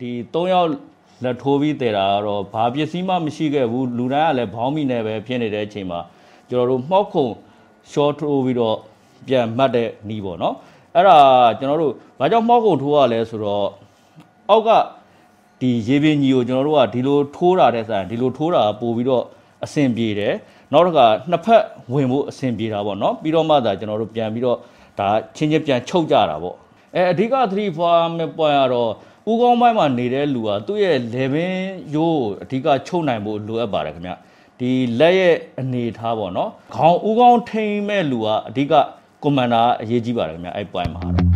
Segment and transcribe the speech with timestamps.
[0.00, 0.68] 你都要
[1.22, 6.00] လက်ထိုးပြီးတည်တာကတော့ဘာပစ္စည်းမှမရှိခဲ့ဘူးလူတိုင်းကလည်းဘောင်းမိနဲ့ပဲဖြစ်နေတဲ့အချိန်မှာ
[6.48, 7.26] ကျွန်တော်တို့မှောက်ခုံ
[7.92, 8.76] short ထိုးပြီးတော့
[9.28, 10.54] ပြန်မှတ်တဲ့နီးပေါ့နော်
[10.94, 11.18] အဲ့ဒါ
[11.58, 13.66] ကျွန်တော်တို့ဘာကြောင့်မှောက်ခုံထိုးရလဲဆိုတော့
[14.50, 14.70] အောက်က
[15.60, 19.24] ဒီရေပင်ကြီးကိုကျွန်တော်တို့ကဒီလိုထိုးတာတဲ့ဆိုင်ဒီလိုထိုးတာပို့ပြီးတော့
[19.64, 20.34] အဆင်ပြေတယ်
[20.72, 21.62] နောက်တစ်ခါနှစ်ဖက်
[21.92, 24.58] ဝင်ဖို့အဆင်ပြေတာပေါ့နော်ပြီးတော့မှသာကျွန်တော်တို့ပြန်ပြီးတော့
[24.98, 26.56] ဒါချင်းချင်းပြန်ချုပ်ကြတာပေါ့
[26.94, 28.90] အဲအဓိက3 form ပွိုင်းကတော့
[29.30, 31.54] ဦးကောင်းပိုင်းမှာနေတဲ့လူကသူ့ရဲ့ level
[31.94, 34.12] ရိုးအဓိကချုပ်နိုင်ဖို့လိုအပ်ပါတယ်ခင်ဗျ
[34.60, 34.70] ဒီ
[35.00, 38.72] လက်ရဲ့အနေထားပေါ့နော်ခေါင်းဦးကောင်းထိမ့်မဲ့လူကအဓိက
[39.22, 41.27] ကွန်မန်ဒါအရေးကြီးပါတယ်ခင်ဗျအဲ့ပွိုင်းမှာ